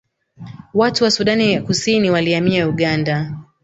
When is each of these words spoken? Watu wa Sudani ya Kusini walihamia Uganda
Watu 0.73 1.03
wa 1.03 1.11
Sudani 1.11 1.53
ya 1.53 1.61
Kusini 1.61 2.09
walihamia 2.11 2.67
Uganda 2.69 3.37